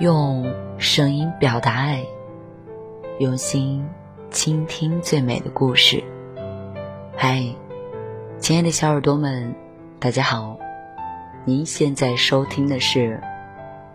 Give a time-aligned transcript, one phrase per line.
[0.00, 2.02] 用声音表达爱，
[3.18, 3.86] 用心
[4.30, 6.02] 倾听最美的故事。
[7.14, 7.44] 嗨，
[8.38, 9.54] 亲爱的小耳朵们，
[9.98, 10.58] 大家好！
[11.44, 13.20] 您现在收听的是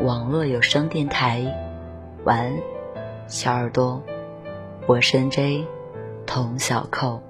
[0.00, 1.44] 网络有声电台。
[2.24, 2.52] 晚安，
[3.26, 4.02] 小耳朵，
[4.86, 5.66] 我是 J
[6.24, 7.20] 童小扣。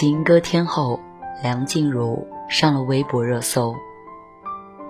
[0.00, 1.00] 情歌天后
[1.42, 3.74] 梁静茹上了微博热搜。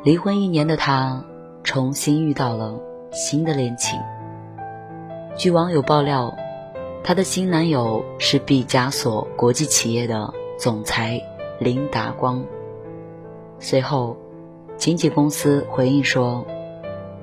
[0.02, 1.24] 离婚一年的她，
[1.64, 2.78] 重新遇到了
[3.10, 3.98] 新的恋情。
[5.34, 6.36] 据网友爆料，
[7.02, 11.22] 她的新男友是毕加索国际企业的总裁
[11.58, 12.44] 林达光。
[13.58, 14.14] 随后，
[14.76, 16.46] 经纪公司回应说：“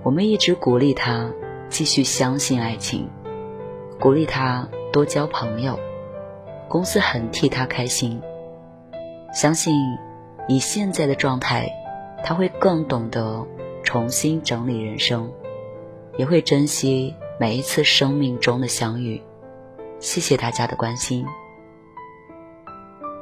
[0.02, 1.30] 我们一直鼓励他
[1.70, 3.08] 继续相信爱情，
[4.00, 5.80] 鼓励他多交朋友。”
[6.68, 8.22] 公司很替他开心，
[9.34, 9.74] 相信
[10.48, 11.70] 以现在的状态，
[12.24, 13.46] 他会更懂得
[13.84, 15.32] 重新整理人生，
[16.18, 19.22] 也会珍惜每一次生命中的相遇。
[20.00, 21.26] 谢谢大家的关心。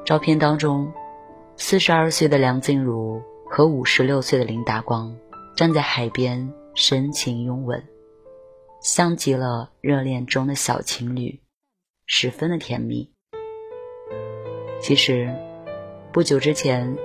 [0.06, 0.92] 照片当中，
[1.56, 5.16] 四十二岁的梁静茹和五十六岁的林达光
[5.56, 7.84] 站在海边深情拥吻，
[8.82, 11.40] 像极了热恋中的小情侣，
[12.06, 13.12] 十分的甜蜜。
[14.84, 15.34] 其实，
[16.12, 16.98] 不久之前，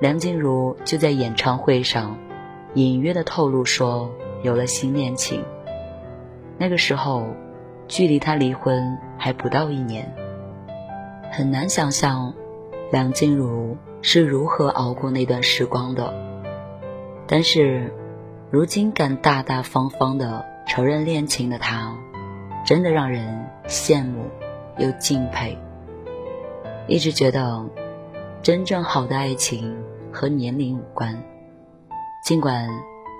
[0.00, 2.16] 梁静茹就在演唱会上
[2.72, 4.10] 隐约的透露说
[4.42, 5.44] 有了新恋情。
[6.56, 7.26] 那个时候，
[7.86, 10.10] 距离她离婚还不到一年。
[11.30, 12.32] 很难想象，
[12.90, 16.14] 梁静茹是如何熬过那段时光的。
[17.26, 17.92] 但是，
[18.50, 21.94] 如今敢大大方方的承认恋情的她，
[22.64, 24.22] 真的让人羡慕
[24.78, 25.58] 又敬佩。
[26.88, 27.68] 一直觉得，
[28.42, 29.76] 真正好的爱情
[30.10, 31.22] 和年龄无关。
[32.24, 32.66] 尽管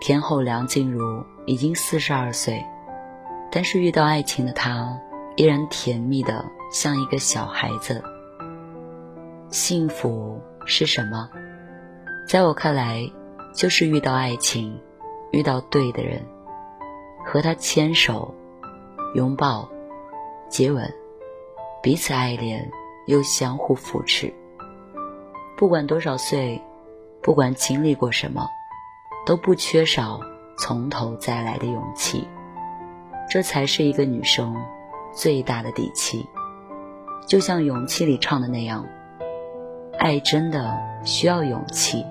[0.00, 2.64] 天后梁静茹已经四十二岁，
[3.52, 4.98] 但是遇到爱情的她
[5.36, 8.02] 依然甜蜜的像一个小孩子。
[9.50, 11.28] 幸福是什么？
[12.26, 13.02] 在我看来，
[13.54, 14.80] 就是遇到爱情，
[15.30, 16.22] 遇到对的人，
[17.22, 18.34] 和他牵手、
[19.14, 19.68] 拥抱、
[20.48, 20.90] 接吻，
[21.82, 22.70] 彼此爱恋。
[23.08, 24.32] 又相互扶持。
[25.56, 26.62] 不管多少岁，
[27.22, 28.46] 不管经历过什么，
[29.26, 30.20] 都不缺少
[30.58, 32.28] 从头再来的勇气。
[33.28, 34.54] 这才是一个女生
[35.12, 36.24] 最大的底气。
[37.26, 38.86] 就像《勇气》里唱的那样，
[39.98, 42.04] 爱真的需要勇气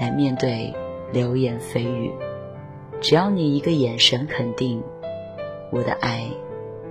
[0.00, 0.74] 来面对
[1.12, 2.12] 流言蜚语。
[3.00, 4.82] 只要你一个眼神肯定，
[5.70, 6.28] 我的爱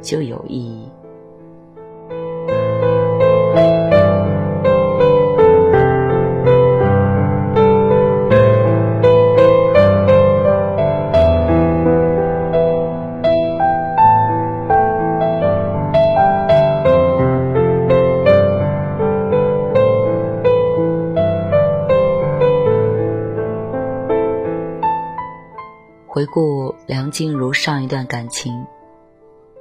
[0.02, 0.90] 就有意义。
[26.25, 28.65] 回顾梁静茹上一段感情，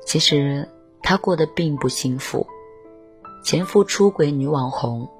[0.06, 0.66] 其实
[1.02, 2.46] 她过得并不幸福。
[3.44, 5.10] 前夫出轨女网红，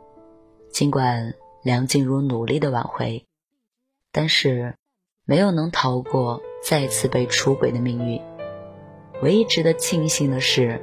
[0.72, 3.26] 尽管梁静茹努力的挽回，
[4.11, 4.75] 但是
[5.26, 8.23] 没有能逃过再次被出轨的命运。
[9.20, 10.82] 唯一值得庆幸的是，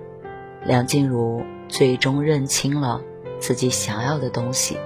[0.63, 3.01] 梁静茹最终认清了
[3.39, 4.77] 自己想要的东西，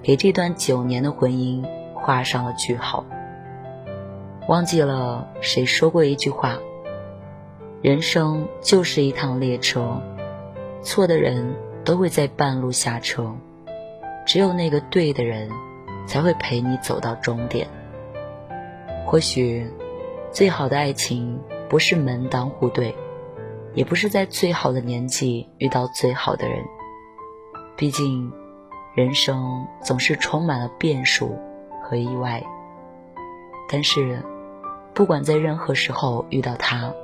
[0.00, 3.04] 给这段九年的婚姻画上了句号。
[4.48, 6.56] 忘记了谁说过一句话
[7.82, 10.00] ：“人生就是一趟列车，
[10.82, 13.34] 错的人都会在半路下车，
[14.24, 15.50] 只有那个对的人，
[16.06, 17.66] 才会陪你走到终点。”
[19.04, 19.68] 或许，
[20.30, 22.94] 最好的爱情不是门当户对，
[23.74, 26.64] 也不是在最好的年纪遇到最好的人。
[27.76, 28.32] 毕竟，
[28.94, 31.36] 人生总是充满了变数
[31.82, 32.42] 和意外。
[33.68, 34.22] 但是，
[34.96, 36.94] 不管在任何时候遇到他，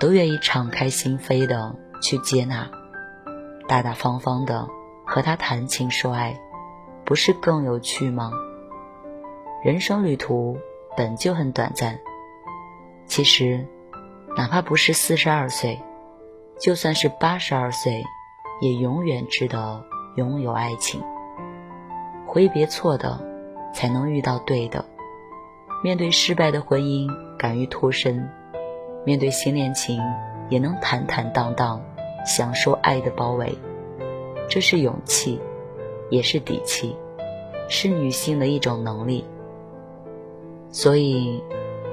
[0.00, 2.70] 都愿意敞开心扉的去接纳，
[3.68, 4.66] 大大方方的
[5.04, 6.40] 和他谈情说爱，
[7.04, 8.32] 不是更有趣吗？
[9.62, 10.56] 人生旅途
[10.96, 11.98] 本就很短暂，
[13.04, 13.66] 其实，
[14.34, 15.82] 哪怕不是四十二岁，
[16.58, 18.02] 就算是八十二岁，
[18.62, 19.84] 也永远值得
[20.14, 21.02] 拥有爱情。
[22.26, 23.20] 挥别错的，
[23.74, 24.86] 才能遇到对的。
[25.84, 27.06] 面对失败的婚姻，
[27.38, 28.28] 敢于脱身；
[29.04, 30.00] 面对新恋情，
[30.48, 31.82] 也能坦坦荡荡，
[32.24, 33.56] 享受爱的包围。
[34.48, 35.40] 这是勇气，
[36.10, 36.96] 也是底气，
[37.68, 39.24] 是女性的一种能力。
[40.70, 41.42] 所以，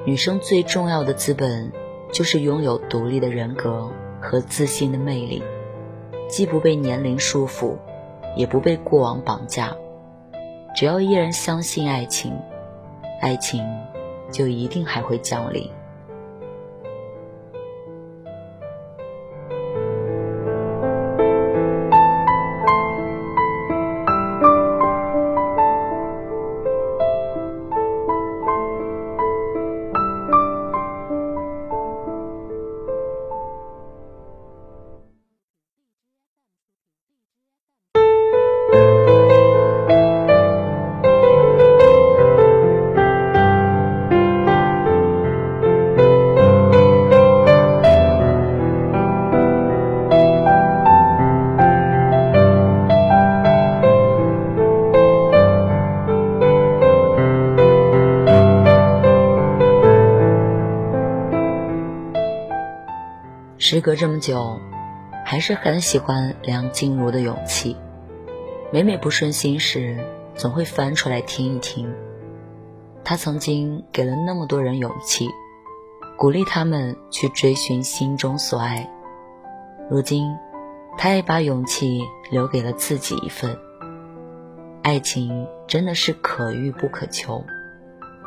[0.06, 1.72] 女生最重要的资本，
[2.12, 3.90] 就是拥有独立的人格
[4.22, 5.42] 和自信的魅力，
[6.28, 7.76] 既不被年龄束缚，
[8.36, 9.76] 也不被过往绑架。
[10.76, 12.34] 只要依然相信爱情。
[13.22, 13.64] 爱情，
[14.32, 15.70] 就一定还会降临。
[63.66, 64.60] 时隔这么久，
[65.24, 67.78] 还是很喜欢梁静茹的勇气。
[68.74, 70.06] 每每不顺心时，
[70.36, 71.90] 总会翻出来听一听。
[73.06, 75.30] 她曾经给了那么多人勇气，
[76.18, 78.92] 鼓励他们去追寻心中所爱。
[79.90, 80.36] 如今，
[80.98, 82.02] 她也把勇气
[82.32, 83.58] 留给了自己一份。
[84.82, 87.42] 爱情真的是可遇不可求，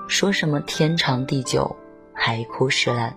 [0.08, 1.76] 说什么天长地久，
[2.14, 3.14] 海枯石烂。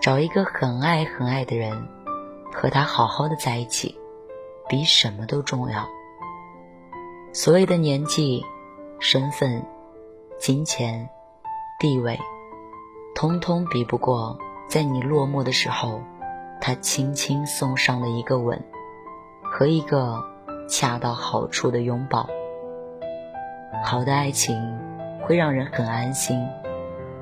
[0.00, 1.86] 找一个很爱很爱的人，
[2.54, 3.98] 和他好好的在一起，
[4.66, 5.86] 比什么都重要。
[7.34, 8.42] 所谓的年纪、
[8.98, 9.62] 身份、
[10.38, 11.06] 金钱、
[11.78, 12.18] 地位，
[13.14, 14.38] 通通比不过
[14.70, 16.00] 在你落寞的时候，
[16.62, 18.58] 他轻轻送上的一个吻，
[19.42, 20.24] 和一个
[20.66, 22.26] 恰到好处的拥抱。
[23.84, 24.56] 好的爱情
[25.20, 26.42] 会让人很安心，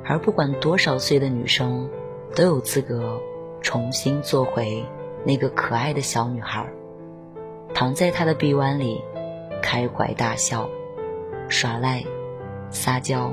[0.05, 1.91] 而不管多少岁的女生。
[2.35, 3.21] 都有资格
[3.61, 4.85] 重新做回
[5.25, 6.65] 那个可爱的小女孩，
[7.75, 9.03] 躺在他的臂弯里，
[9.63, 10.69] 开怀大笑，
[11.49, 12.05] 耍赖，
[12.71, 13.33] 撒娇，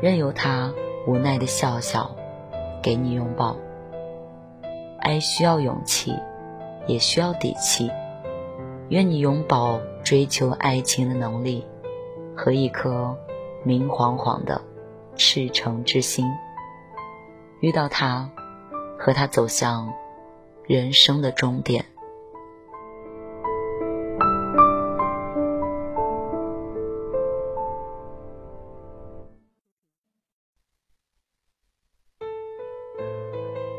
[0.00, 0.72] 任由他
[1.06, 2.16] 无奈的笑笑，
[2.82, 3.56] 给你拥抱。
[4.98, 6.14] 爱需要勇气，
[6.86, 7.90] 也需要底气。
[8.88, 11.64] 愿你永葆追求爱情的能力，
[12.34, 13.16] 和一颗
[13.62, 14.60] 明晃晃的
[15.14, 16.26] 赤诚之心。
[17.60, 18.30] 遇到他，
[18.96, 19.92] 和他走向
[20.64, 21.84] 人生的终点。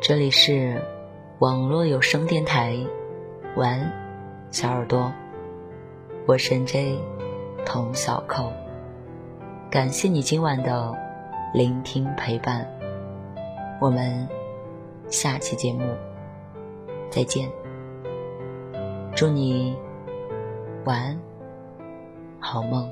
[0.02, 0.82] 这里是
[1.40, 2.76] 网络有声电台，
[3.56, 3.94] 晚安，
[4.52, 5.14] 小耳朵，
[6.26, 7.00] 我是 J
[7.66, 8.52] 童小扣，
[9.72, 10.94] 感谢你今晚的
[11.54, 12.79] 聆听陪伴。
[13.80, 14.28] 我们
[15.10, 15.96] 下期节目
[17.10, 17.50] 再见，
[19.16, 19.76] 祝你
[20.84, 21.20] 晚安，
[22.40, 22.92] 好梦。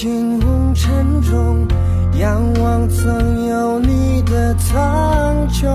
[0.00, 1.66] 情红尘中
[2.20, 5.66] 仰望曾有你的苍穹，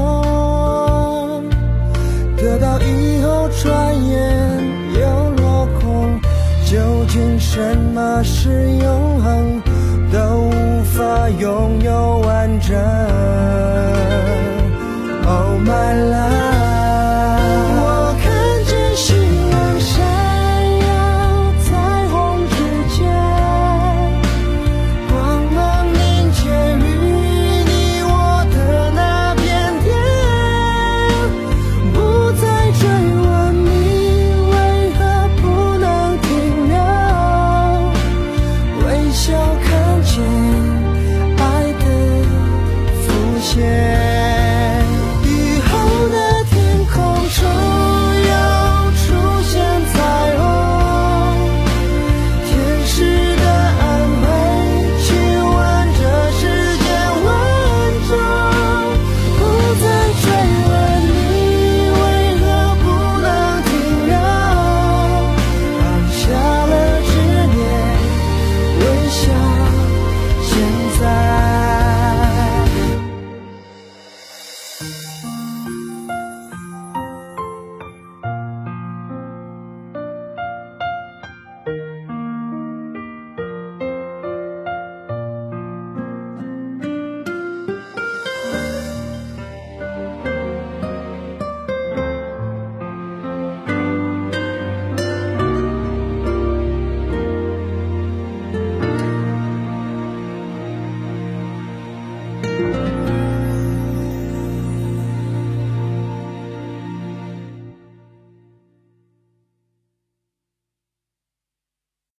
[2.38, 4.64] 得到以后转眼
[4.98, 6.18] 又落空。
[6.66, 9.53] 究竟什么是永恒？